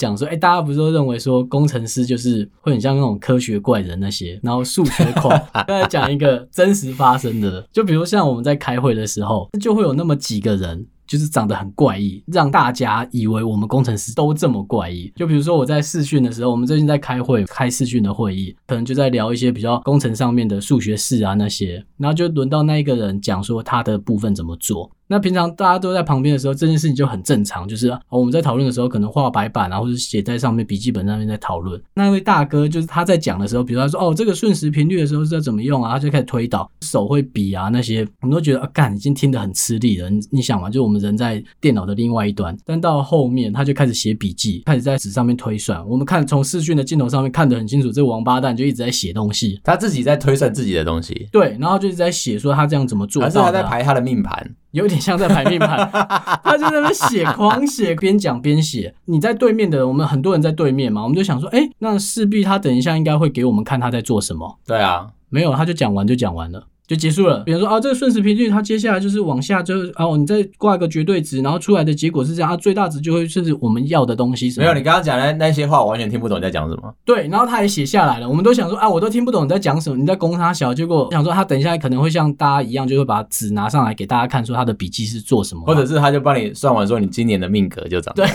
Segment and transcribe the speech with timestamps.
[0.00, 5.38] 讲说，哎、欸，大家不是都认为说工程师就是会很像那种科学怪人那些，然后数学狂。
[5.68, 10.86] 刚才讲一个真实发生的，就比如像我们在开会的时候，就会有那么几个人。
[11.10, 15.12] 就是长得很怪异，让大家以为我们工程师都这么怪异。
[15.16, 24.88] 就比如说我在视讯的时候，我们最近在开会，开视讯的会议，可能就在聊一些比较工程上面的数学式啊那些，然后就轮到那一个人讲说他的部分怎么做。
[25.10, 31.82] 那平常大家都在旁边的时候，这件事情就很正常，就是我们在讨论的时候，可能画白板啊，或者写在上面笔记本上面在讨论。
[31.94, 40.08] 那位大哥就是他在讲的时候，比如他说哦，这个瞬时频率的时候是要怎么用啊，他就开始推导，手会比啊那些，我们都觉得啊，干已经听得很吃力了。
[40.08, 45.84] 你你想嘛，就我们人在电脑的另外一端，但到后面他就开始写笔记，开始在纸上面推算。
[45.88, 51.28] 我们看从视讯的镜头上面看得很清楚，这个王八蛋就一直在写东西，他自己在推算自己的东西。
[51.32, 54.54] 对，然后就一直在写说他这样怎么做，还是他在排他的命盘。
[54.72, 55.88] 有点像在排命盘，
[56.44, 58.94] 他就在那写，狂写，边讲边写。
[59.06, 64.58] 你在对面的，我们很多人在对面嘛，我们就想说，哎，那势必他等一下应该会给我们看他在做什么。
[64.66, 66.66] 对啊，没有，他就讲完就讲完了。
[66.90, 67.38] 就结束了。
[67.44, 74.52] 比如说啊，这个瞬时频率，它接下来就是往下就，就啊，你再挂一个绝对值，然后出来的结果是这样啊，最大值就会是我们要的东西。
[74.56, 76.92] 没有，你刚刚讲的那些话，我完全听不懂你在讲什么。
[77.04, 78.28] 对，然后他也写下来了。
[78.28, 80.74] 我们都想说啊，我都听不懂你在讲什么，你在攻他小。
[80.74, 88.12] 结果想说他等一下可能会像大家一样，就会把纸拿上来给大家看，说他的笔记是做什么，或者是他就帮你算完，说你今年的命格就长。
[88.16, 88.26] 对，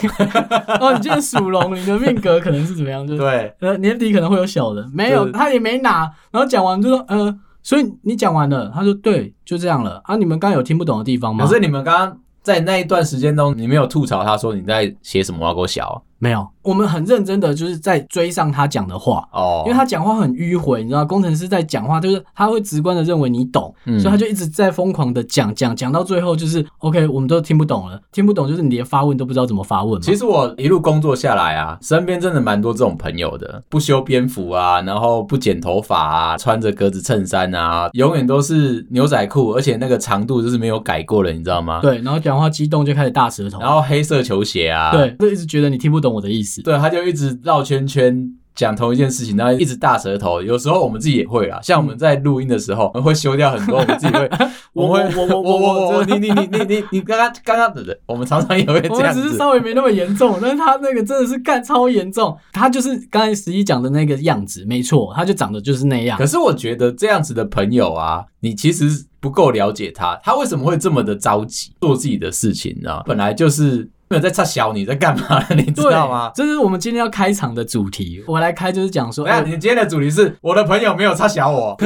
[0.79, 3.05] 哦，你今年属龙，你的命格可能是怎么样？
[3.05, 4.89] 就是对，呃，年底可能会有小的。
[4.93, 6.09] 没有，他也没拿。
[6.31, 7.37] 然后讲完就说，呃。
[7.65, 10.15] 所以你讲完了，他说对，就这样了啊！
[10.15, 11.43] 你们刚刚有听不懂的地方吗？
[11.43, 16.03] 可是你们刚刚在那一段时间中，你没有吐槽他说你在写什么挖沟小？
[16.19, 16.47] 没有。
[16.61, 30.01] 我们很认真的就是在追上他讲的话哦，因为他讲话很迂回，你知道，工程师在讲话就是他会直观的认为你懂，嗯、所以他就一直在疯狂的讲讲讲到最后就是 OK，我们都听不懂了，听不懂就是你连发问都不知道怎么发问。
[30.01, 41.79] 其实我一路工作下来啊，身边真的蛮多这种朋友的，不修边幅啊，然后不剪头发啊，穿着格子衬衫啊，永远都是牛仔裤，而且那个长度就是没有改过了，你知道吗？
[41.83, 46.61] 对，然后讲话激动就开始大舌头，然后黑色球鞋啊，对，就一直觉得你听不懂我的意思。
[46.61, 50.41] 对，他就一直绕圈圈讲同一件事情，然后一直大舌头。
[50.41, 54.29] 有时候我们自己也会啊，像我们在录音的时候，我们会修掉很多，我们自己会，
[54.71, 62.37] 我会，我我我我我，你你你你你你刚刚刚刚的，我们常常也会这样只是稍微没那么严重，但是他那个真的是干超严重。
[62.53, 66.17] 他就是刚才十一讲的那个样子，没错，他就长得就是那样。
[66.17, 73.01] 可是我觉得这样子的朋友啊，你其实不够了解他，他为什么会这么的着急做自己的事情呢？
[73.05, 73.89] 本来就是。
[74.07, 75.43] 没有在插小，你在干嘛？
[75.55, 76.31] 你知道吗？
[76.35, 78.23] 这是我们今天要开场的主题。
[78.27, 81.75] 我来开就是讲说，哎，你今天的主题是我的朋友没有插小我。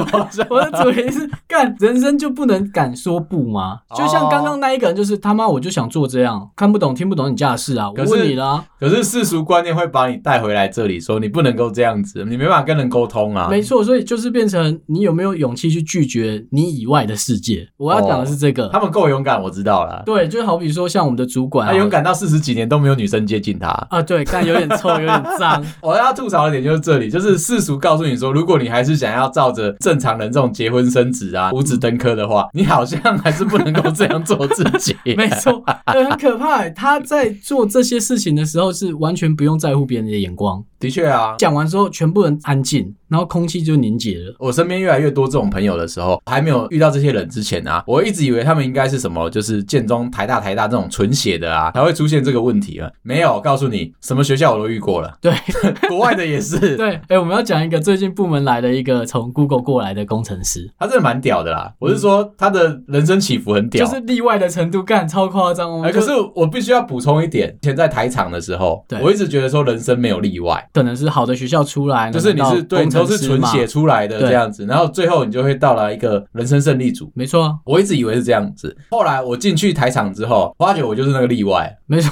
[0.50, 3.80] 我的主题是干，人生就不能敢说不吗？
[3.96, 8.66] 就像刚刚那一个人，就是他妈，我就想做这样，看不懂听不懂你家的事啊，我问你啦。
[8.78, 13.48] 可是世俗观念会把你带回来这里，说你不能够这样子，你没办法跟人沟通啊。
[13.50, 17.66] 没错，所以就是变成你有没有勇气去拒绝你以外的世界？
[17.78, 18.68] 我要讲的是这个。
[18.68, 20.04] 他们够勇敢，我知道了。
[20.06, 22.09] 对，就好比说像我们的主管，他勇敢到。
[22.10, 24.02] 到四十几年都没有女生接近他啊！
[24.02, 25.64] 对，但有点臭，有点脏。
[25.80, 34.96] 我要吐槽的点就是这里，就是世俗告诉你说，如果你还是想要照着正常人这种结婚生子啊、五子登科的话，你好像还是不能够这样做自己。
[35.16, 36.68] 没错，对，很可怕。
[36.70, 40.64] 他在做这些事情的时候，是完全不用在乎别人的眼光。
[40.80, 42.96] 的确啊，讲完之后，全部人安静。
[43.10, 44.36] 然后空气就凝结了。
[44.38, 52.88] 我身边越来越多这种朋友的时候，还没有遇到这些人之前啊，我一直以为他们应该是什么，就是建中、台大、台大这种纯血的啊，才会出现这个问题啊。
[53.02, 55.18] 没有，告诉你，什么学校我都遇过了。
[55.20, 55.34] 对，
[55.90, 56.78] 国外的也是。
[56.78, 61.74] 对，哎、欸，我们要讲一个最近部门来的一个从 Google 过来的工程师，他真的蛮屌的啦。
[61.80, 65.90] 我是说，他的人生起伏很屌，就是例外的程度，干超夸张哦。
[65.92, 73.90] 可是我必须要补充一点，以前在台厂的时候，对我一直觉得说人生没有例外，可能是好的学校出来，就是你是对，都是纯写出。
[73.90, 77.12] 来的这样子，然后最后你就会到了一个人生胜利组。
[77.16, 78.76] 没错啊，我一直以为是这样子。
[78.92, 81.76] 后来我进去台场之后，发觉我就是那个例外。
[81.88, 82.12] 没错，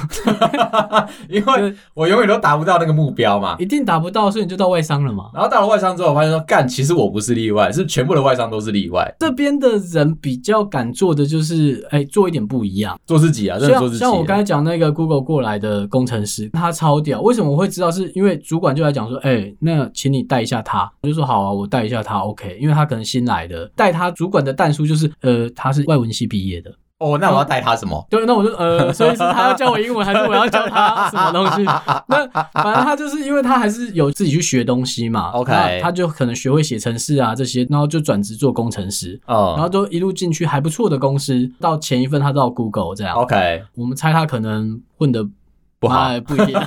[1.29, 5.25] 因为我永远都达不到那个目标嘛，一定达不到，所以你就到外商了嘛。
[5.35, 9.13] 然后到了外商之后，我发现说，干，其实我不是例外，是全部的外商都是例外。
[9.19, 13.99] 这边的人比较敢做的就是，哎，做一点不一样，做自己啊，真的做自己。
[13.99, 17.21] 像我刚才讲那个 Google 过来的工程师，他超屌。
[17.21, 17.91] 为什么我会知道？
[17.91, 20.89] 是因为主管就来讲说，哎，那请你带一下他。
[21.01, 21.51] 我就说好啊。
[21.51, 26.71] 我带一下他，OK，因为他可能新来的，带他主管的但书就是，呃，他是外文系毕业的。
[26.99, 28.07] 哦，那我要带他什么？
[28.09, 31.63] 对，那我就呃，所以是他要教我英文，还是我要教他什么东西？
[32.07, 45.27] 那反正他就是因为他还是有自己去学东西嘛，OK，他就可能学会写程式啊这些，然后就转职做工程师，哦，然后都一路进去还不错的公司，到前一份他到 Google 这样，OK，我们猜他可能混得
[45.79, 46.59] 不好，不一定，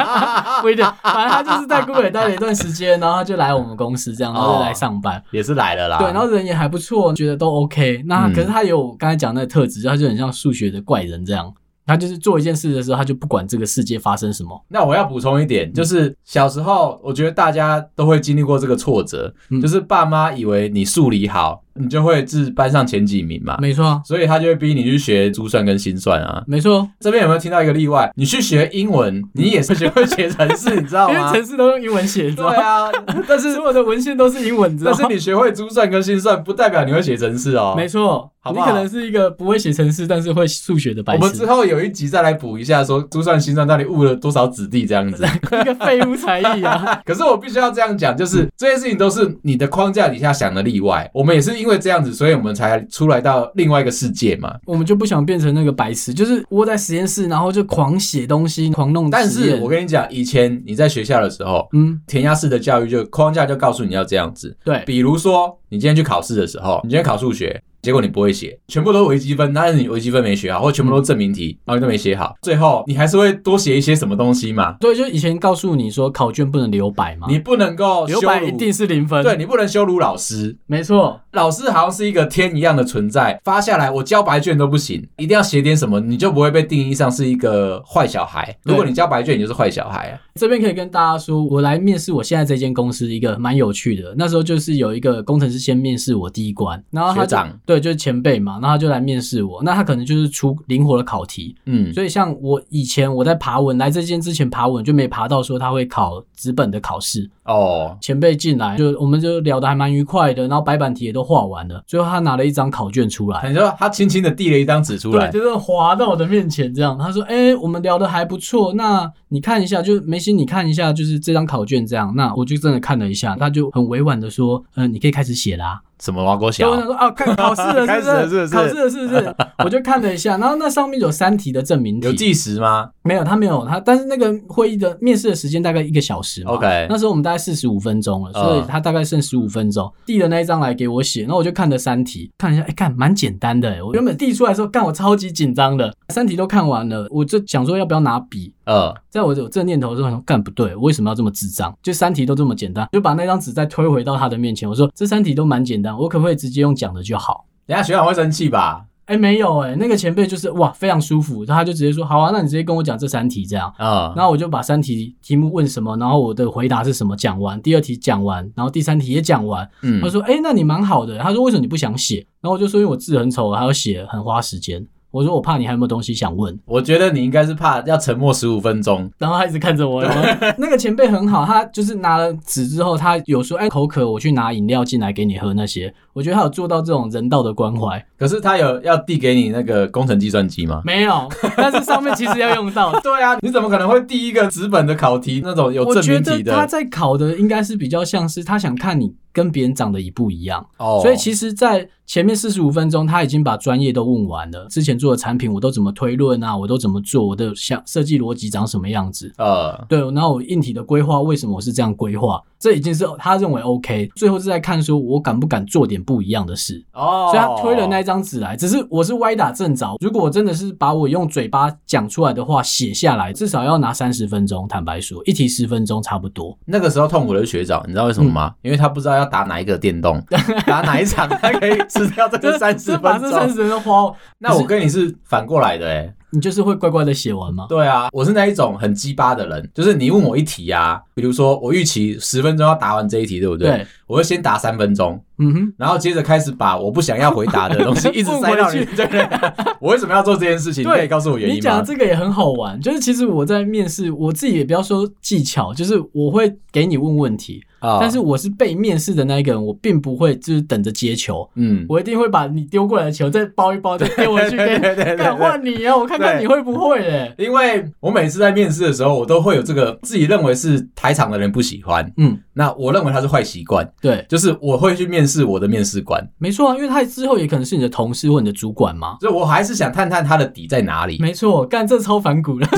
[0.60, 0.84] 不一定。
[1.02, 5.98] 反正他就是在 Google 待了一段时间，然后他就来我们公司这样，然后就来上班，也是来了啦。
[5.98, 8.02] 对，然后人也还不错，觉得都 OK。
[8.06, 11.52] 那可是他有刚才讲那个特质，他就很像数学的怪人这样。
[11.86, 14.64] 他就是做一件事的时候，他就不管这个世界发生什么。
[14.68, 21.62] 那我要补充一点，就是小时候，我觉得大家都会经历过这个挫折，嗯、就是爸妈以为你数理好。
[21.74, 23.56] 你就会是班上前几名嘛？
[23.60, 26.42] 没错，所以他就会逼你去学珠算跟心算啊。
[26.46, 28.10] 没错，这边有没有听到一个例外？
[28.16, 31.14] 你去学英文，你也是学会写程式，你知道吗？
[31.18, 32.90] 因为程式都用英文写，对啊。
[33.26, 34.92] 但是所有的文献都是英文，知道？
[34.96, 37.74] 但是你学会珠算跟心算，不代表你会写程式哦。
[37.76, 38.52] 没错，好好？
[38.52, 41.22] 你可能是一个不会写程式，但是会数学的白痴。
[41.22, 45.24] 我们之后有一集再来补一下，说珠算心算到底误了多少子弟这样子，
[45.60, 47.00] 一个废物才艺啊！
[47.06, 51.08] 可是我必须要这样讲，就是这些事情都是你的框架底下想的例外。
[51.12, 52.50] 我们也是因为这样子，所以我们。
[52.60, 59.08] 才出来到另外一个世界嘛，我们就不想变成那个白痴，就是窝在实验室，然后就狂写东西，狂弄。
[59.08, 64.54] 但是我跟你讲，以前你在学校的时候，嗯，填鸭式的教育就框架就告诉你要这样子。
[64.62, 67.62] 对，比如说你今天去考试的时候，你今天考数学。
[67.82, 74.72] 结果你不会写，全部都是微积分，但是你微积分没学好，或全部都是证明题，然后你都没写好，最后你还是会多写一些什么东西嘛？
[74.80, 88.56] 对，就以前告诉你说考卷不能留白嘛，你不能够留白一定是零分，对，你不能羞辱老师，没错，老师好像是一个天一样的存在，发下来我交白卷都不行，一定要写点什么，你就不会被定义上是一个坏小孩。
[88.64, 90.20] 如果你交白卷，你就是坏小孩啊。
[90.34, 98.58] 这边可以跟大家说，我来面试我现在这间公司一个蛮有趣的，那时候就是有一个工程师先面试我第一关，然后他长对，就是前辈嘛。
[98.60, 107.96] 那他就来面试我，那他可能就是出灵活的考题，嗯，所以像我以前我在爬文来这间之前爬文就没爬到说他会考纸本的考试哦。
[108.00, 126.70] 前辈进来就我们就聊得还蛮愉快的，然后白板题也都画完了，最后他拿了一张考卷出来，你说他轻轻的递了一张纸出来，对，就是滑到我的面前这样，他说：“哎，我们聊得还不错，那你看一下，就梅心你看一下，就是这张考卷这样。”那我就真的看了一下，他就很委婉的说：“嗯，你可以开始写啦。”什么挖过小？
[126.70, 128.48] 我想说啊，看 考试了是不是？
[128.48, 129.34] 考试了是不是？
[129.64, 132.88] 我就看了一下，然后那上面有三题的证明题，有计时吗？
[133.02, 136.52] 没有，他没有他，但是那个会议的面试的时间大概一个小时嘛。
[136.52, 148.54] OK，那时候我们大概四十五分钟了，所以他大概剩十五分钟，递的那一张来给我写，然后我就看了三题，看一下，哎，看蛮简单的，我原本递出来的时候，干我超级紧张的，三题都看完了，我就想说要不要拿笔。
[148.70, 151.76] 呃，在我有这念头的时候，干不对，我为什么要这么智障？
[151.82, 156.70] 就三题都这么简单，就把那张纸再推回到他的面前，我说这三题都蛮简单，我可不可以直接用？
[156.72, 158.86] 讲的就好，等下学长会生气吧？
[159.06, 172.24] 哎、欸，没有哎、欸，那个前辈就是哇，非常舒服，他就直接说好啊，那你直接跟我讲这三题这样啊，然后我就把三题题目问什么，然后我的回答是什么讲完，第二题讲完，然后第三题也讲完，嗯，他说哎、欸，那你蛮好的，他说为什么你不想写？
[172.40, 174.86] 然后我就说因为我字很丑，还要写，很花时间。
[175.10, 176.58] 我说我怕你还有没有东西想问？
[176.66, 180.02] 我觉得你应该是怕要沉默十五分钟，然后他一直看着我。
[180.56, 188.04] 那个前辈很好，他就是拿了纸之后，他有说：“哎，口渴，我去拿饮料进来给你喝。”那些，我觉得他有做到这种人道的关怀。
[188.18, 190.82] 可是他有要递给你那个工程计算机吗？
[190.84, 192.92] 没有，但是上面其实要用到。
[193.00, 196.32] 对啊，你怎么可能会递一个纸本的考题那种有证明题的？
[196.32, 199.14] 我觉得他在考的应该是比较像是他想看你。
[199.32, 201.02] 跟别人长得一不一样哦，oh.
[201.02, 204.66] 所以其实，在前面四十五分钟，他已经把专业都问完了。
[204.68, 206.56] 之前做的产品，我都怎么推论啊？
[206.56, 207.24] 我都怎么做？
[207.24, 209.32] 我的想设计逻辑长什么样子？
[209.38, 209.86] 呃，uh.
[209.86, 212.42] 对，然后我硬体的规划，为什么我是这样规划？
[212.60, 217.30] 这已经是他认为 OK，最后是在看说我敢不敢做点不一样的事哦，oh.
[217.30, 219.96] 所以他推了那张纸来，只是我是歪打正着。
[220.00, 224.68] 如果我真的是把我用嘴巴讲出来的话写下来，至少要拿三十分钟。
[224.68, 226.56] 坦白说，一题十分钟差不多。
[226.66, 228.48] 那个时候痛苦的是学长，你知道为什么吗？
[228.48, 230.22] 嗯、因为他不知道要打哪一个电动，
[230.66, 234.12] 打哪一场，他可以吃掉这个三十分 这三十分钟花。
[234.38, 236.14] 那我跟你是反过来的哎、欸。
[236.32, 237.66] 你就是会乖乖的写完吗？
[237.68, 243.68] 对啊，我是那一种很鸡巴的人，就是你问我一题啊，比如说我预期十分钟要答完这一题，对不对？
[243.68, 248.84] 对，我会先答三分钟，嗯哼，然后接着开始把我不想要回答的东西 一直塞到你。
[248.84, 249.06] 对，
[249.80, 250.82] 我为什么要做这件事情？
[250.82, 251.54] 你可以告诉我原因吗？
[251.54, 257.62] 你讲这个也很好玩，就是其实我在面试，我自己也不要说技巧，就是我会给你问问题。
[257.80, 257.96] 啊！
[257.98, 265.96] 但是我是被面试的那一个人，我并不会就是等着接球，嗯，我一定会把你丢过来的球再包一包，再丢回去给你，再换你啊！
[265.96, 267.34] 我看看你会不会诶。
[267.38, 281.18] 因为我每次在面试的时候，我都会有这个自己认为是台场的人不喜欢，嗯，那我认为他是坏习惯，对，就是我会去面试我的面试官，没错啊，因为他之后也可能是你的同事或你的主管嘛，所以我还是想探探他的底在哪里。
[281.20, 282.68] 没错，干这超反骨了。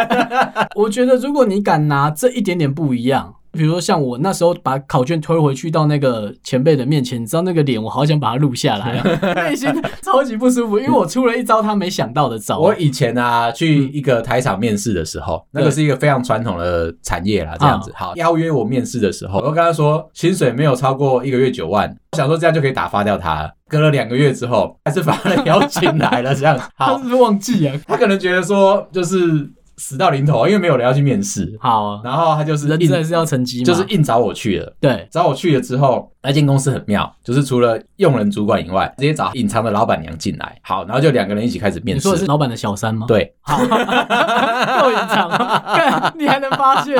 [0.74, 3.34] 我觉得如果你敢拿这一点点不一样。
[3.54, 9.70] 比如说像我那时候把考卷推回去到那个前辈的面前，你知道那个脸，我好想把它录下来啊， 内心
[10.02, 12.58] 超级不舒服，因为我出了一招他没想到的招。
[12.58, 17.92] 我以前啊去一个台厂面试的时候，那个是一个非常传统的产业啦，这样子。
[17.94, 23.50] 好，邀约我面试的时候，我跟他说薪水没有超过一个月九万，我想说这样就可以打发掉他了。
[23.68, 26.64] 隔了两个月之后，还是把他邀请来了，这样子。
[26.76, 27.74] 好， 他是不是忘记啊？
[27.86, 29.50] 他可能觉得说就是。
[29.76, 31.56] 死到临头，因为没有人要去面试。
[31.60, 34.72] 好，然后他就是真的是要成绩，就是硬找我去了。
[34.80, 40.58] 对，找我去了之后，那间公司很妙，就是除了用人主管以外，直接找隐藏的老板娘进来。
[40.62, 41.98] 好，然后就两个人一起开始面试。
[41.98, 43.06] 你说的是老板的小三吗？
[43.06, 46.96] 对，好， 又隐藏，你还能发现？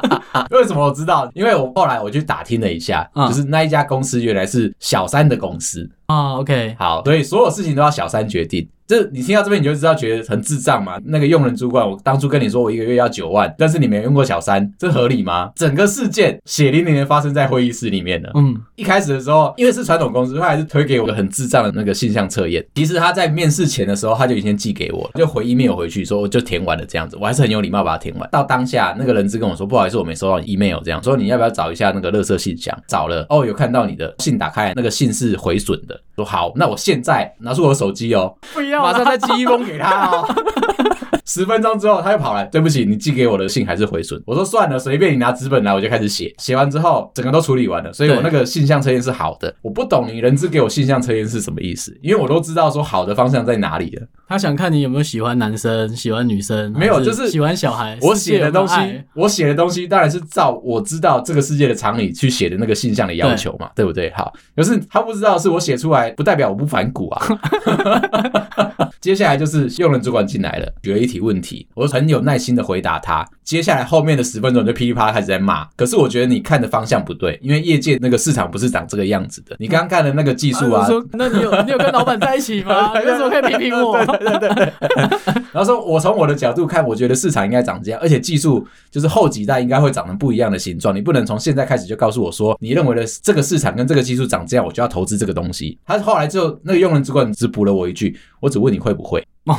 [0.50, 1.30] 为什么我知道？
[1.34, 6.38] 因为我后来我去打听了一下，嗯、就是那一家公司原来是小三的公司啊。
[6.38, 8.68] OK，好，所以所有事情都要小三决定。
[8.88, 10.96] 这你听到这边你就知道觉得很智障嘛？
[11.06, 15.50] 那个用人主管，我当初跟你说我一个月要九万，但是你没用过小三，这合理吗？
[15.56, 18.30] 整个事件血淋淋的发生在会议室里面的。
[18.36, 22.64] 嗯，一开始的时候，因为是传统公司，他还是推给我个很智障的那个性向测验。
[22.76, 27.18] 其实他在面试前的时候，他就已经寄给我了，就回 email 回去说我就填完了这样子。
[27.20, 28.30] 我还是很有礼貌把它填完。
[28.30, 32.72] 到当下那个人资跟我说不好意思，我没收到 email 这样，说你要不要找一下那个垃圾信箱？
[32.86, 35.95] 找了哦，有看到你的信打开，那个信是毁损的。
[36.14, 40.26] 说好，那我现在拿出我的手机哦，不要，马上再寄一封给他哦。
[41.26, 44.22] 十分钟之后，他又跑来，对不起，你寄给我的信还是毁损。
[44.24, 46.32] 我说算了，随便你拿纸本来，我就开始写。
[46.38, 49.54] 写完之后，整个都处理完了，所以我那个信向测验是好的。
[49.60, 54.06] 我不懂你人资给我信向测验是什么意思，因为我都知道说好的方向在哪里了。
[54.28, 57.98] 他想看你有没有喜欢男生，喜欢女生，没有，就是喜欢小孩。
[58.02, 58.74] 我写的东西，
[59.14, 64.12] 我写的东西当然是照我知道这个世界的常理去写的那个性向的要求嘛，对， 对不对？
[64.16, 67.26] 好，可是他不知道是我写出来，不代表我不反骨啊。
[69.06, 73.24] 接下来就是用人主管进来了，举了一题问题，我很有耐心的回答他。
[73.44, 75.64] 接下来后面的十分钟就噼里啪啦开始在骂。
[75.76, 79.54] 可是我觉得你看的方向不对，因为业界那个市场不是长这个样子的。
[79.60, 82.92] 你刚刚看的那个技术啊，说那你有你有跟老板在一起吗？
[82.94, 83.96] 为什么可以批评我？
[84.18, 84.72] 对对对对。
[85.52, 90.92] 然后说我从我的角度看，我觉得市场应该长这样，而且技术就是后几代应该会长成不一样的形状。
[90.92, 95.78] 你不能从现在开始就告诉我说，你认为的这个市场跟这个技术长这样，我就要投资这个东西。
[95.86, 99.22] 他后来就那个用人主管只补了我一句，我只问你会不会。
[99.44, 99.54] 我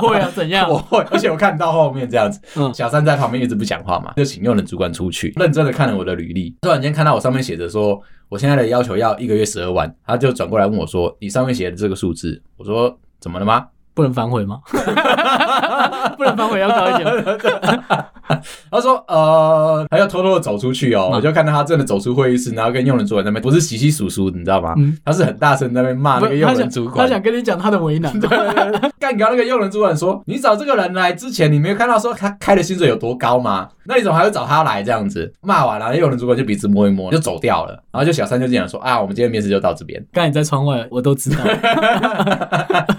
[0.00, 0.66] 会啊，怎样？
[0.70, 6.56] 我会，而且我看到后面这样子，嗯，小三在旁边一直不讲话嘛，就请用人主管出去，认真的看了我的履历。
[6.62, 13.66] 突然间看到我上面写着说，我现在的要求要一个月十二万，他就转过来问我说：“你上面写的这个数字？”我说：“怎么了吗？
[13.94, 14.60] 不能反悔吗？
[16.18, 17.06] 不能反悔，要高一点。”
[18.70, 24.74] 他说：“呃，还要偷偷的走出去哦。”我就看到他真的走出会议室，然后跟用人主管那边不是窸窸窣窣，你知道吗？
[25.04, 27.06] 他是很大声在那边骂那个用人主管。
[27.06, 28.12] 他想跟你讲他的为难。
[28.20, 28.28] 对，
[28.98, 33.68] 干掉那个用人主管说：“你找这个人来之前，你没有看到说他开的薪水有多高吗？
[33.84, 37.72] 那你怎么还会找他来这样子？”骂完了，用人主管就鼻子摸一摸，就走掉了。
[37.90, 40.04] 然后就小三就这样说：“啊，我们今天面试就到这边。
[40.12, 41.38] ”刚才你在窗外，我都知道。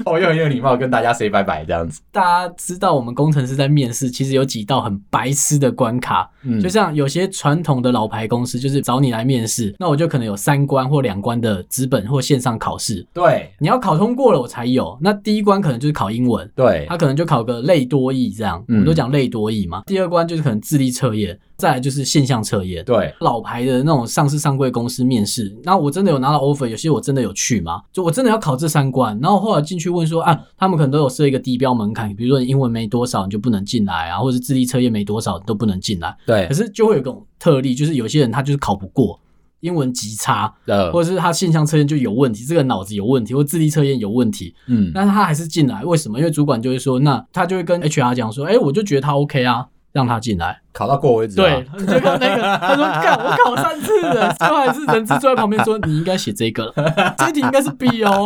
[0.06, 2.02] 我又很有礼貌跟大家 say 拜拜这样子。
[2.12, 14.98] 大家知道我们工程师在面试，其实有几道很白痴的关卡，嗯，就像有些传统的老牌公司，就是找你来面试，那我就可能有三关或两关的资本或线上考试，对，你要考通过了我才有。
[15.02, 19.82] 那第一关可能就是考英文，对，他可能就考个类多义这样，嗯，我都讲类多义嘛。
[19.86, 21.40] 第二关就是可能智力测验。
[21.60, 27.82] 再来就是现象测验，对，老牌的那种上市上柜公司面试，那我真的有拿到 offer，有些我真的有去吗？
[27.92, 36.16] 就我真的要考这三关，然后后来进去问说啊，他们可能都有设一个低标门槛，比如说你英文没多少你就不能进来啊，或者是智力测验没多少都不能进来。
[36.28, 39.20] 对，可是就会有种特例，就是有些人他就是考不过，
[39.62, 46.20] 英文极差，呃，或者是他现象测验就有问题，这个脑子有问题，或智力测验有问题，嗯，但是他还是进来，为什么？
[46.20, 50.60] 因为主管就会说，那他就会跟 HR 讲说，哎，我就觉得他 OK 啊，让他进来。
[50.72, 51.36] 考到过为止。
[51.36, 56.72] 对，你就看那个， 他说干，我考三次了，最后还是人质坐在旁边说，你应该写这个，
[57.18, 58.26] 这题应该是 B 哦。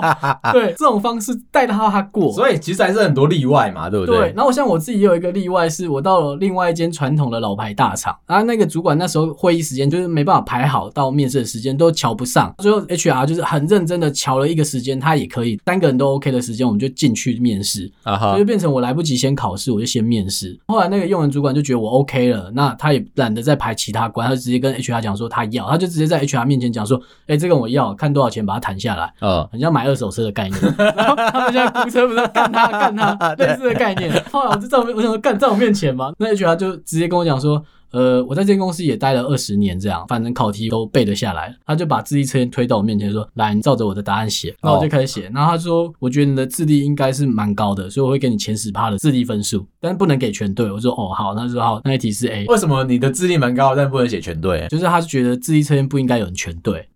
[0.51, 4.17] 对，这种方式带他他过，所以其实还是很多例外嘛，对不对？
[4.17, 4.33] 对。
[4.35, 20.59] 然后像我自己也有一个例外，是我到了另外一间传统的老牌大厂，然后那个主管那时候会议时间就是没办法排好，到面试的时间都瞧不上，最后 HR 就是很认真的瞧了一个时间，他也可以三个人都 OK 的时间，我们就进去面试啊哈，就变成我来不及先考试，我就先面试。
[20.67, 23.03] 后来那个用人主管就觉得我 OK 了，那他也。
[23.15, 30.59] 懒得再排其他关，他就直接跟 HR 讲说他要，他就直接在 HR 面前讲说，哎、欸，这个我要，看多少钱把它谈下来，哦，很像买二手车的概念。
[30.95, 34.11] 然后他们现在估车不是干他 干他类似的概念。
[34.31, 37.63] 后来我就在我，我想说干在我面前嘛，那 HR 就直接跟我讲说。
[37.93, 41.55] 呃，我在这间公司也待了二十年，这样，反正考题都背得下来。
[41.63, 45.29] 他就把智力测验推到我面前说：“来，你照着我的答案写。”那我就开始写。
[45.33, 54.67] 然后他说：“我觉得你的智力应该是蛮高的，所以我会给你前十趴的智力分数，但是不能给全对。”我说：“哦，好。”他说：“好，那一题是 A。”为什么你的智力蛮高，但不能写全对？
[54.69, 56.89] 就是他是觉得智力测验不应该有人全对。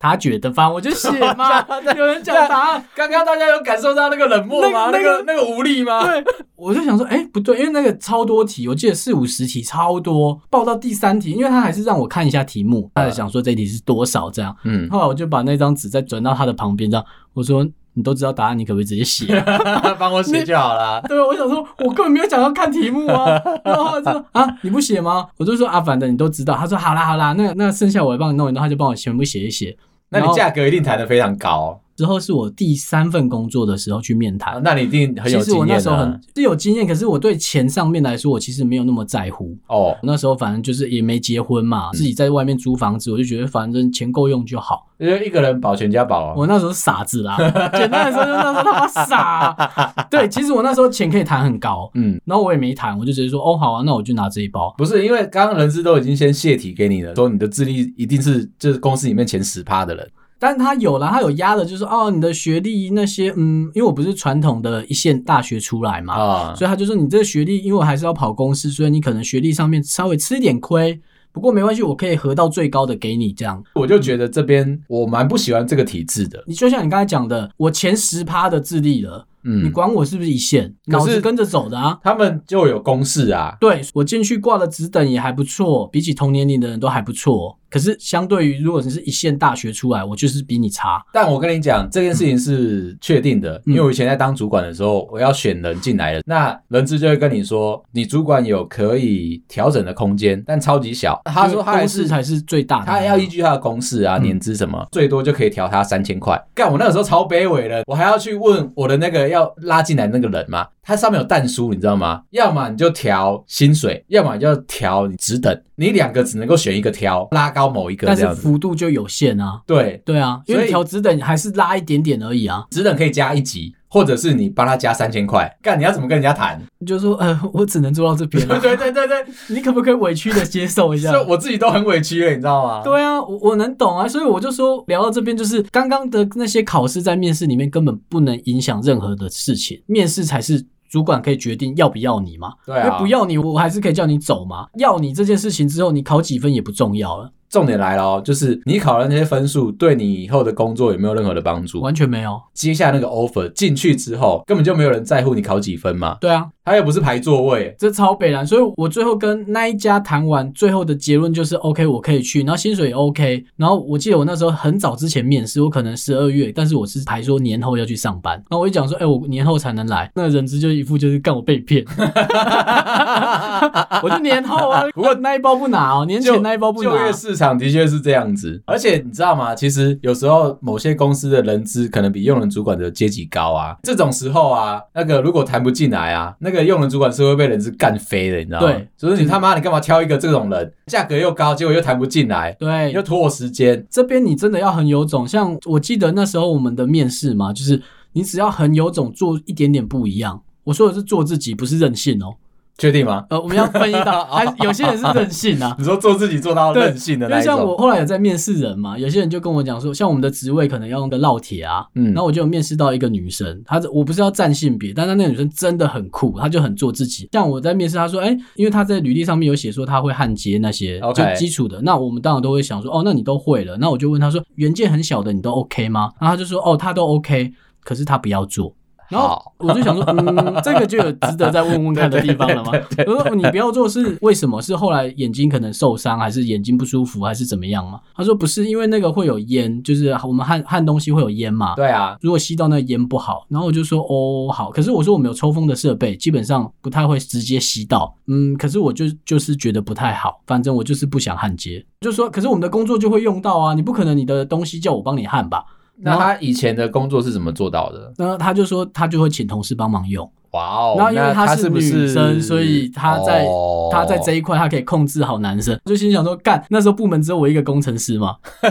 [0.00, 1.60] 他觉得吧，我就写嘛。
[1.96, 4.90] 有人讲答案，刚刚大家有感受到那个冷漠吗？
[4.92, 6.04] 那个那个无力吗？
[6.04, 6.24] 对，
[6.54, 10.40] 我就想说，哎，不对，因为那个超多题，我记得四五十题，超多。
[10.48, 14.54] 报到第三题，因为他还是让我看一下题目，他在想说这题是多少这样。
[14.62, 19.42] 嗯，后来我就把那张纸再转到他的旁边，这样我说，你都知道答案，你可不可以直接写？
[19.98, 21.02] 帮我写就好了。
[21.08, 23.30] 对，我想说，我根本没有想要看题目啊。
[23.64, 25.26] 然后他说啊，你不写吗？
[25.38, 26.54] 我就说啊，反正你都知道。
[26.54, 29.76] 他说好啦好啦，那那剩下我来帮你弄一弄，他就帮我全部写一写。
[30.10, 31.80] 那你价格一定谈得非常高。
[31.98, 35.42] 之后是我第三份工作的时候去面谈，那你一定很有经验。
[35.42, 39.58] 其实我那时候很是有经验，可是我对钱上面来说，我其实没有那么在乎。
[39.66, 44.86] 哦，那时候反正就是也没结婚嘛，自己在外面租房子，我就觉得反正钱够用就好。
[44.98, 46.34] 因为一个人保全家保啊。
[46.36, 47.36] 我那时候傻子啦，
[47.72, 50.06] 简单来说就是那时候他妈傻。
[50.08, 54.72] 对，其实我那时候钱可以谈很高，嗯，然后我也没谈，我就直接说哦好啊，那我就拿这一包。
[54.78, 60.08] 不是因为刚刚人资都已经先泄题给你了，说你的智力一定是就是公司里面前十趴的人。
[60.38, 71.00] 但他有了，他有压的，就是哦，你的学历那些，嗯，因为我不是传统的一线大学出来嘛，啊，所以他就说你这个学历，因为我还是要跑公司，所以你可能学历上面稍微吃一点亏，
[71.32, 73.62] 不过没关系，我可以合到最高的给你这样。
[73.74, 76.42] 我就觉得这边我蛮不喜欢这个体制的。
[76.46, 79.26] 你就像你刚才讲的，我前十趴的智力了。
[79.44, 81.98] 嗯，你管我是不是一线，脑子跟着走的啊？
[82.02, 83.56] 他们就有公式啊。
[83.60, 87.58] 对，我进去挂的职等也还不错，比起同年龄的人都还不错。
[87.70, 91.04] 可是相对于如果你是一线大学出来，我就是比你差。
[91.12, 101.20] 但我跟你讲，这件事情是确定的，嗯、因为我以前在当主管的时候，我要选人进来了，那人资就会跟你说，你主管有可以调整的空间，但超级小。
[101.26, 106.42] 他说他公式才是最大的，他要依据他的公式啊，年资什么，嗯、最多就可以调他三千块。
[106.54, 112.22] 干，我那个时候超卑微的，我还要去问我的那个要拉进来那个人嘛，他上面有弹书，你知道吗？
[112.30, 119.60] 要么你就调薪水，要么你就调你职等，你两个只能够选一个挑，拉高某一个，但是幅度就有限啊。
[119.66, 126.60] 对对啊，因为调职等还是拉一点点而已啊，职等可以加一级，或者是你帮他加三千块，干你要怎么跟人家谈？
[126.78, 128.60] 你就说呃，我只能做到这边 了。
[128.60, 131.20] 对对对对，你可不可以委屈的接受一下？
[131.28, 132.82] 我自己都很委屈了，你知道吗？
[132.84, 140.66] 对啊，我我能懂啊，所以我就说聊到这边，就是刚刚的那些考试在面试里面根本不能影响任何的事情，面试才是。
[140.90, 142.54] 主管可以决定要不要你嘛？
[142.64, 144.66] 对啊，因为不要你，我还是可以叫你走嘛。
[144.78, 147.30] 要你这件事情之后，你考几分也不重要了。
[147.50, 151.80] 重点来了哦，就是你考的那些分数，对你以后的工作有没有任何的帮助？
[151.80, 152.40] 完全没有。
[152.52, 156.16] 接下来那个 offer 进去之后，根本就没有人在乎你考几分嘛。
[156.20, 158.46] 对啊，他又不是排座位，这超北然。
[158.46, 163.44] 所以我最后跟那一家谈完，最后的结论就是 OK，我可以去，然后薪水也 OK。
[163.56, 168.34] 然后我记得我那时候很早之前面试，我可能十二月，但是我是排说年后要去上班。
[168.34, 171.84] 然后我一讲说，哎、欸，我年后才能来，那人资就一副就是干我被骗。
[174.02, 176.90] 我就年后啊，不过那一包不拿哦，年前那一包不拿。
[176.90, 178.18] 就业市场的确是这样。
[178.34, 179.54] 子，而且你知道吗？
[179.54, 183.76] 其实有时候某些公司的人资可能比用人主管的阶级高啊。
[183.82, 188.66] 这种时候啊，那个如果谈不进来啊，那个用人主管是会被人资干飞的，你知道吗？
[188.66, 193.86] 对，所以你他妈你干嘛挑一个这种人，价格又高，结果又谈不进来，对，又拖我时间。
[193.88, 197.80] 这边你真的要很有种，像我记得那时候我们的面试嘛，就是
[198.12, 200.42] 你只要很有种，做一点点不一样。
[200.64, 202.36] 我说的是做自己，不是任性哦。
[202.78, 203.26] 确定吗？
[203.28, 205.74] 呃，我们要分一道， 还有些人是任性啊。
[205.78, 207.38] 你说做自己做到任性的那种。
[207.38, 217.28] 因为像我后来有在面试人嘛，有些人就跟我讲说，像我们的职位可能要用个烙铁啊，嗯，然后我就有面试到一个女生，她我不是要占性别，但是那个女生真的很酷，她就很做自己。
[217.32, 226.12] 像我在面试，她说，哎、欸，因为她在履历上面有写说她会焊接那些就基础的那我们当然都会想说，哦，那你都会了，那我就问她说，原件很小的你都 OK 吗？
[226.20, 228.72] 然后她就说，哦，她都 OK，可是她不要做。
[229.08, 232.72] 然后我就想说，嗯，这个就有值得再问问看的地方了吗？
[233.06, 234.60] 我说你不要做是为什么？
[234.60, 238.00] 是后来眼睛可能受伤，还是眼睛不舒服，还是怎么样吗？
[238.14, 241.74] 他说不是，因为那个会有烟，就是我们焊焊东西会有烟嘛。
[241.74, 243.46] 对啊，如果吸到那个烟不好。
[243.48, 248.14] 然后我就说哦好，可是我说我们有抽风的设备，基本上不太会直接吸到。
[248.26, 251.84] 嗯，可是我就就是觉得不太好，反正我就是不想焊接。
[252.00, 255.64] 就说可是我们的工作就会用到啊，你不可能你的东西叫我帮你焊吧？
[256.00, 258.12] 那他以前的工作是怎么做到的？
[258.16, 260.30] 那他就说他就会请同事帮忙用。
[260.52, 260.94] 哇哦！
[260.96, 263.44] 然后因为她是女生，是是所以她在
[263.90, 265.78] 她、哦、在这一块她可以控制好男生。
[265.84, 268.36] 就心想说，干那时候部门只有我一个工程师嘛，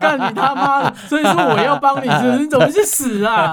[0.00, 0.94] 干你他妈的！
[1.08, 3.52] 所以说我要帮你是不是， 你怎么去死啊？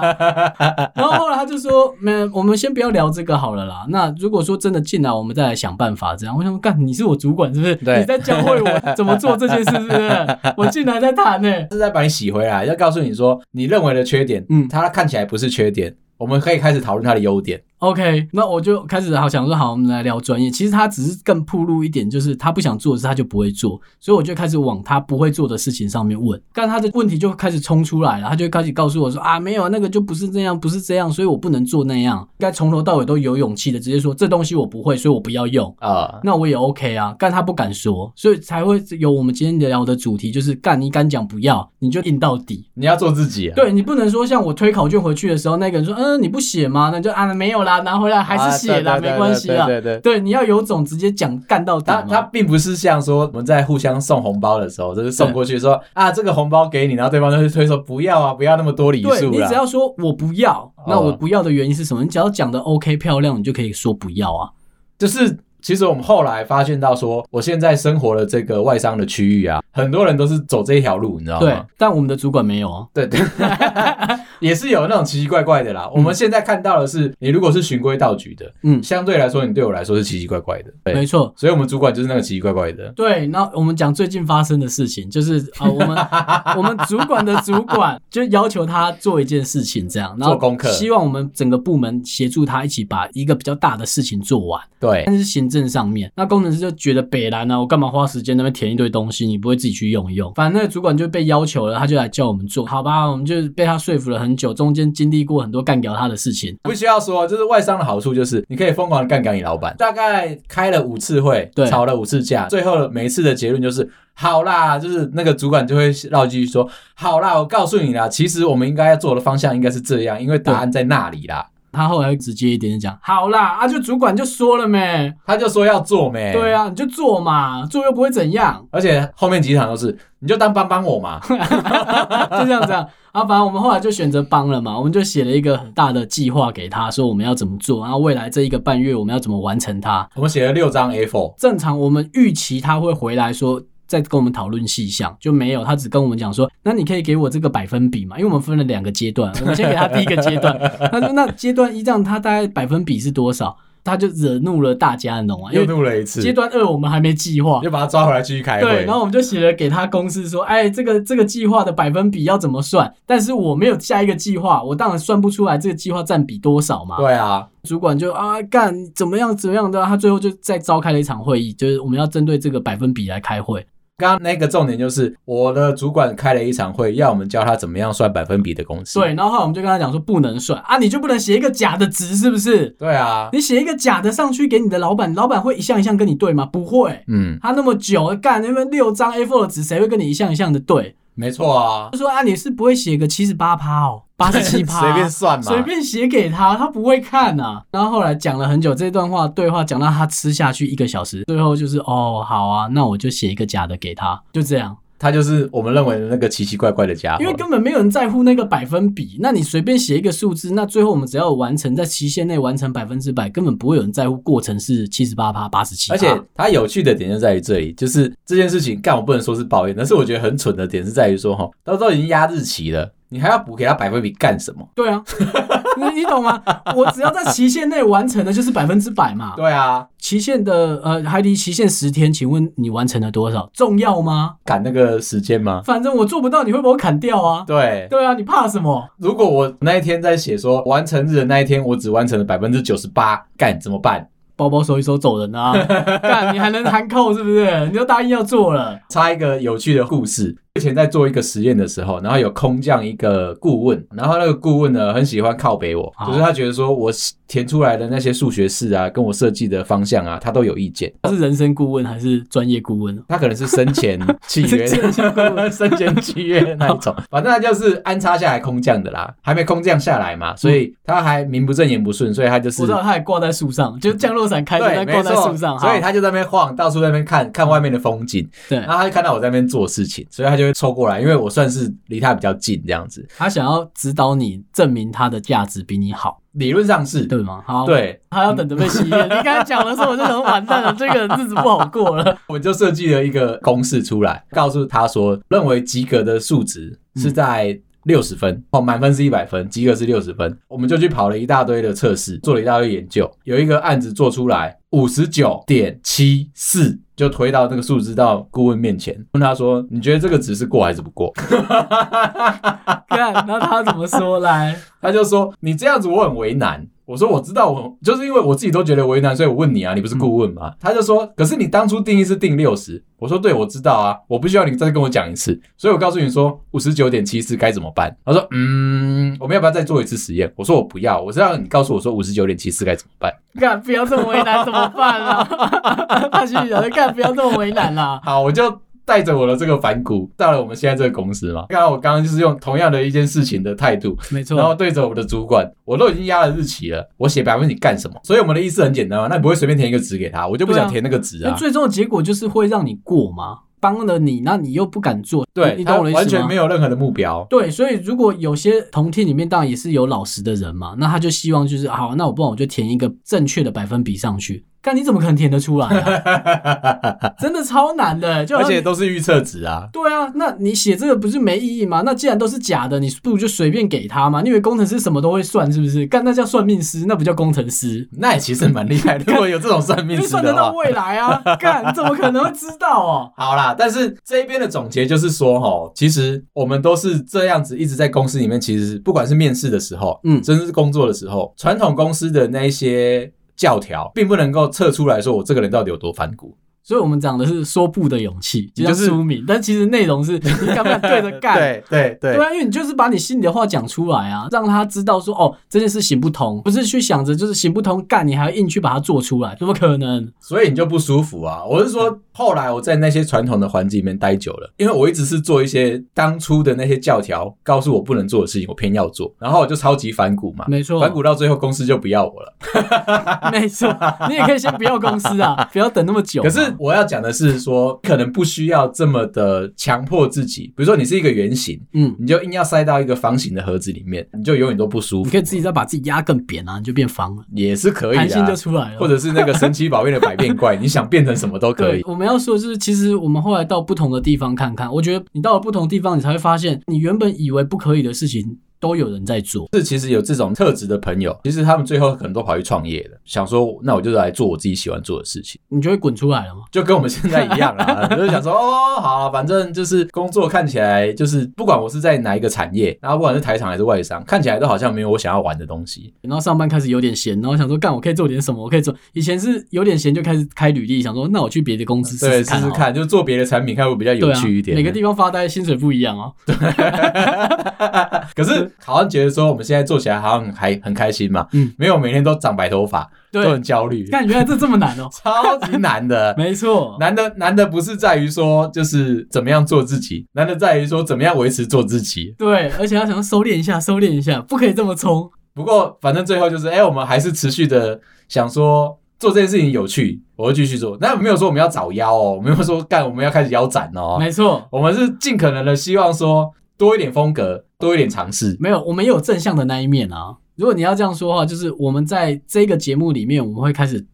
[0.94, 3.86] 然后后来他就说，没，我们先不要聊这个好了啦。
[3.88, 6.16] 那如果说真的进来，我们再来想办法。
[6.16, 7.76] 这样，我想说，干你是我主管是不是？
[7.76, 10.38] 对，你在教会我怎么做这件事是不是？
[10.56, 15.94] 我进来再谈呢，是在把你洗回来，要告诉你说你认为的缺点，嗯，他看起来不是缺点。
[16.18, 17.62] 我们可以开始讨论它的优点。
[17.78, 20.50] OK，那我就开始好想说，好，我们来聊专业。
[20.50, 23.80] 其实他只是更铺路一点，就是他不想做的事，他就不会做。
[24.00, 28.28] 所以我就开始往他不会做的事情上面问，但他的问题就开始冲出来了。
[28.28, 32.18] 他就开始告诉我说啊，没有那个就不是这样，不是这样，所以我不能做那样。
[32.38, 36.06] 应该从头到尾都有勇气的直接说这东西我不会，所以我不要用啊。
[36.06, 36.20] Uh.
[36.24, 42.66] 那我也 OK 啊，但他不敢说，所以才会有我们今天聊的主题，就是干你敢讲不要，你就硬到底。
[42.74, 43.54] 你要做自己啊。
[43.54, 46.90] 对，你不能说像我推考卷回去的时候，那个人说嗯你不写吗？
[46.92, 48.58] 那就啊没有啦，拿回来还是。
[48.58, 51.84] 写了没关系啦，对对对，对，你要有种直接讲干到底。
[51.86, 59.08] 他他并不是像说我们在互相送红包的时候，就是送过去说啊这个红包给你，然后对方就会推说不要啊，不要那么多礼数。
[59.08, 62.02] 对，你只要说我不要，那我不要的原因是什么？
[62.02, 64.50] 你只要讲的 OK 漂亮，你就可以说不要啊。
[64.98, 71.46] 就是其实我们后来发现到说，我现在生活的这个外商的区域啊，很多人都是走这一条路，你知道吗？
[71.46, 72.86] 对，但我们的主管没有啊。
[72.92, 73.20] 对对。
[74.40, 75.88] 也是有那种奇奇怪怪的啦。
[75.94, 80.72] 我们现在看到的是，你如果是循规蹈矩的，嗯，相对来说，你对我来说是奇奇怪怪的。
[80.92, 82.92] 没错，所以我们主管就是那个奇奇怪怪的。
[82.96, 85.96] 对，那我们讲最近发生的事情，就是啊，我们
[86.56, 94.60] 我们主管的主管就要求他做一件事情，这样，然后做功课，希望我们整个部门协助他一起把一个比较大的事情做完。
[94.80, 100.32] 对，但是行政上面，那工程师就觉得北兰啊，我干嘛花时间那边填一堆东西，你不会自己去用一用？
[100.34, 103.10] 反正那个主管就被要求了，他就来叫我们做，好吧？
[103.10, 105.08] 我们就被他说服了很久，中间经。
[105.08, 109.74] 经历过很多干掉他的事情，不需要说，就是外商的好处就是你可以疯狂的干掉你老板。
[109.78, 121.46] 大概开了五次会，对，吵了五次架，最后每一次的结论就是好啦，就是那个主管就会绕一句说好啦，我告诉你啦，其实我们应该要做的方向应该是这样，因为答案在那里啦。
[121.72, 132.86] 他后来会直接一点点讲好啦，啊，就主管就说了没，他就说要做没，对啊，你就做嘛，做又不会怎样，而且后面几场都是你就当帮帮我嘛， 就这样子啊。
[133.10, 140.06] 啊，反正我们后来就选择帮了嘛，我们就写了一个很大的计划给他，说我们要怎么做，然后未来这一个半月我们要怎么完成它。
[140.14, 150.56] 我们写了六张 A4，正常我们预期他会回来说再跟我们讨论细项，就没有，他只跟我们讲说，那你可以给我这个百分比嘛，因为我们分了两个阶段，我们先给他第一个阶段，
[150.92, 153.56] 他说那阶段一这样，他大概百分比是多少？
[153.84, 155.50] 他就惹怒了大家，你懂吗？
[155.50, 156.20] 又怒了一次。
[156.20, 158.62] 阶段二我们还没计划，又把他抓回来继续开会。
[158.62, 162.92] 对，然后我们就写了给他公司说，哎，这个这个计划的百分比要怎么算？
[163.06, 166.98] 但是我没有下一个计划，我当然算不出来这个计划占比多少嘛。
[166.98, 173.64] 对啊，主管就啊干怎么样怎么样的，他最后就再召开了一场会议，就是我们要针对这个百分比来开会。
[174.00, 178.96] 刚刚那个重点就是我的主管开了一场会，要我们教他怎么样算百分比的公式。
[178.96, 182.68] 对，然后后来我们就跟他讲说不能算啊，你就不能写一个假的值，是不是？
[182.78, 186.46] 对啊，你写一个假的上去给你的老板，老板会一项一项跟你对吗？
[186.46, 187.02] 不会。
[187.08, 190.94] 嗯，他那么久干那边六张 A4 的纸，谁会跟你一项一项的对？
[191.18, 197.62] 没错啊，就说啊，你是不会写个七十八趴哦，八十七趴，随便算嘛，随便写给他，他不会看呐、啊。
[197.72, 204.76] 然后后来讲了很久，这段话对话讲到他吃下去一个小时，最后就是哦，好啊，那我就写一个假的给他，就这样。
[204.98, 209.16] 他就是我们认为的那个奇奇怪怪的家伙，因为根本没有人在乎那个百分比。
[209.20, 215.92] 那你随便写一个数字，那最后我们只要完成在期限内完成百分之百，根本不会有人在乎过程是七十八趴、八十七。
[215.92, 222.92] 而且它有趣的点就在于这里，就是这件事情干我不能说是抱怨，但是我觉得很蠢的点是在于说哈，到时候已经压日期了。
[223.10, 224.68] 你还要补给他百分比干什么？
[224.74, 225.02] 对啊，
[225.78, 226.42] 你你懂吗？
[226.76, 229.34] 我只要在期限内完成的，就是百分之百嘛。
[229.36, 233.48] 对啊，期限的呃还离期限十天，请问你完成了多少？
[233.52, 234.34] 重要吗？
[234.44, 235.62] 赶那个时间吗？
[235.64, 237.44] 反正我做不到，你会把我砍掉啊。
[237.46, 238.88] 对对啊，你怕什么？
[238.98, 244.08] 如果我那一天在写说完成日的那一天，我只完成了百分之九十八，干怎么办？
[244.36, 245.52] 包包收一收走人啊！
[246.00, 247.66] 干你还能含扣是不是？
[247.66, 248.78] 你都答应要做了。
[248.88, 250.36] 插一个有趣的故事。
[250.58, 256.90] 之前在做一个实验的时候，然后有空降一个顾问，然后那个顾问呢很喜欢靠北我，就是他觉得说我
[257.28, 260.92] 填出来的那些数学式啊，跟我设计的方向啊，他都有意见。
[261.02, 263.00] 他是人生顾问还是专业顾问？
[263.06, 264.66] 他可能是生前契约，
[265.50, 278.28] 生前契约那一种， 反正他就是安插下来空降的啦，还没空降下来嘛，所以他还名不正言不顺，所以他就是我知道他还挂在树上，就降落伞开着挂在树上，所以他就在那边晃，到处在那边看看外面的风景。
[278.48, 280.47] 对，然后他就看到我在那边做事情，所以他就。
[280.52, 283.06] 凑过来，因为我算是离他比较近，这样子。
[283.16, 286.22] 他想要指导你，证明他的价值比你好。
[286.32, 287.42] 理论上是对吗？
[287.44, 289.04] 好，对，他要等着被洗脸。
[289.06, 292.16] 你刚才讲的时候，我就很完蛋了，这个日子不好过了。
[292.28, 300.38] 我们就设计了一个公式出来，告诉他说，认为及格的数值是在六十分，哦，满分是一百分，及格是六十分。
[300.46, 306.78] 我们就去跑了一大堆的测试，做了一大堆研究，有一个案子做出来五十九点七四。
[306.98, 311.12] 就推到那个数字到顾问面前，问他说：“你觉得这个值是过还是不过？”
[312.90, 314.56] 看，那他怎么说来？
[314.82, 327.94] 他就说：“你这样子我很为难。”我说：“我知道，我就是因为我自己都觉得为难，所以我问你啊，你不是顾问吗？”嗯、他就说：“可是你当初定义是定六十。”我说：“对，我知道啊，我不需要你再跟我讲一次。”所以我告诉你说五十九点七四该怎么办？
[328.06, 333.12] 他说：“嗯，我们要不要再做一次实验？”我说：“我不要，我是让你告诉我说五十九点七四该怎么办。
[333.38, 336.08] ”干，不要这么为难怎么办啊？
[336.10, 338.00] 他心里想着干，不要这么为难啦。
[338.02, 338.60] 好，我就。
[338.88, 348.00] 带着我的这个反骨到了我们现在这个公司嘛，刚刚我刚刚就是用同样的一件事情的态度，没错，然后对着我们的主管，我都已经压了日期了，我写百分之你干什么？
[348.02, 351.30] 所以我们的意思很简单嘛，那你不会随便填一个值给他，我就不想填那个值啊。
[351.30, 353.40] 那最终的结果就是会让你过吗？
[353.60, 356.00] 帮了你，那你又不敢做，对，你懂我的意思吗？
[356.00, 357.26] 完全没有任何的目标。
[357.28, 364.44] 对，所以如果有些同梯里面当然也是有老实的人嘛，那他就希望就是好，那我不然我就填一个正确的百分比上去。
[364.68, 367.14] 但你怎么可能填得出来啊？
[367.18, 369.66] 真的超难的，就而且都是预测值啊。
[369.72, 371.82] 对啊，那你写这个不是没意义吗？
[371.86, 374.20] 那既然都是假的，你不如就随便给他嘛。
[374.20, 375.86] 你以为工程师什么都会算是不是？
[375.86, 377.88] 干，那叫算命师，那不叫工程师。
[377.92, 379.04] 那也其实蛮厉害的。
[379.10, 381.22] 如果有这种算命师的话，算得到未来啊？
[381.40, 383.10] 干，怎么可能会知道哦？
[383.16, 388.38] 好啦，但是这一边的总结就是说，哦，其实我们都是这样子，一直在公司里面。
[388.38, 393.10] 其实不管是面试的时候，嗯，甚至是工作的时候，传统公司的那一些。
[393.38, 396.36] 教条并不能够测出来说我这个人到底有多反骨。
[396.68, 401.34] 所以我们讲的是说不的勇气，就是书名，但其实内容是 你敢不敢对着干？
[401.34, 410.12] 对对对，对啊，因为你就是把你心里的话讲出来啊，让他知道说哦，这件事行不通，不是去想着就是行不通干，你还要硬去把它做出来，怎么可能？
[410.20, 411.42] 所以你就不舒服啊！
[411.42, 423.74] 我是说，后来我在那些传统的环境里面待久了，因为我一直是做一些当初的那些教条告诉我不能做的事情，我偏要做，然后我就超级反骨嘛，没错，反骨到最后公司就不要我了， 没错，
[424.10, 426.22] 你也可以先不要公司啊，不要等那么久。
[426.22, 427.38] 可是我要讲的是。
[427.38, 435.06] 说可能不需要这么的强迫自己，比如说你是一个圆形，嗯，你就硬要塞到一个方形的盒子里面，你就永远都不舒服。
[435.06, 438.78] 你可以自己再把自己压更扁啊，你就变方了，也是可以的，弹性就出来了。
[438.80, 441.82] 或者是那个神奇宝贝的百变怪，你想变成什么都可以。
[441.84, 448.38] 我们要说的就是，其实我们后来到不同的地方看看，我觉得你到了不同地方，你才会发现你原本以为不可以的事情。
[448.60, 456.42] 都有人在做，是其实有这种特质的朋友，其实他们最后可能都跑去创业了，想说那我就来做我自己喜欢做的事情，你就会滚出来了吗？
[456.50, 465.92] 就跟我们现在一样啊， 就是想说哦，好，反正就是工作看起来就是不管我是在哪一个产业，然后不管是台厂还是外商，看起来都好像没有我想要玩的东西。
[466.02, 468.42] 然后上班开始有点闲，然后想说干我可以做点什么？
[468.42, 474.56] 我可以做，以前是有点闲就开始开履历，想说那我去别的公司试试看，试试看，就做别的产品，看会比较有趣一点。
[474.56, 476.12] 每个地方发呆，薪水不一样哦。
[476.24, 476.34] 对，
[478.14, 479.28] 可是好像觉得说。
[479.28, 483.86] 我们现在做起来好像还很开心嘛，嗯，没有每天都长白头发，对都很焦虑。
[483.92, 492.14] 但，原来这这么难哦， 超级难的， 没错，难的难的不是在于说就是怎么样做自己，难的在于说怎么样维持做自己。
[492.16, 495.08] 对，而且要想要收敛一下，收敛一下，不可以这么冲。
[495.34, 500.76] 不过反正最后就是，哎、欸，我们还是持续的想说做这件事情有趣，我会继续做。
[500.80, 507.46] 那没有说我们要找腰哦，没有说干我们要开始腰斩哦，没错，我们是尽可能的希望说多一点风格。
[507.60, 510.16] 多一点尝试，没有，我们也有正向的那一面啊。
[510.36, 513.84] 如果你要这样说的话，就是我们在这个节目里面，我们会开始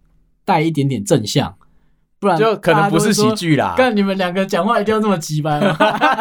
[0.45, 1.55] 带一点点正向，
[2.21, 3.73] 不然就可能不是喜剧啦。
[3.75, 5.75] 看你们两个讲话一定要这么直白吗？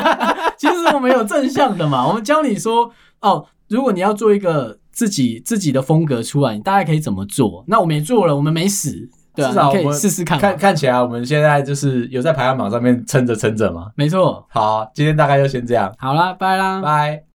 [0.58, 7.66] 其实我们有正向的嘛，我们教你说哦，如果你要做一个自己自己的风格出来，你大概可以怎么做？
[7.68, 9.10] 那我们也做了，我们没死。
[9.36, 10.38] 对啊，至少我们试试看。
[10.38, 13.90] 看看起来，我们现在就是有在排行榜上面撑着撑着嘛。
[13.96, 14.46] 没错。
[14.50, 15.94] 好，今天大概就先这样。
[15.98, 17.24] 好啦，拜啦，拜。